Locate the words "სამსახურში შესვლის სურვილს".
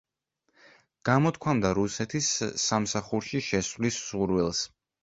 2.65-4.69